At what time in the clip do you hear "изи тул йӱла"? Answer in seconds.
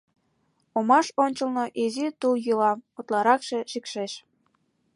1.83-2.71